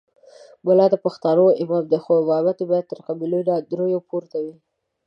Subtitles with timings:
[0.65, 4.55] ملا د پښتانه امام دی خو امامت یې باید تر قبیلوي ناندریو پورته وي.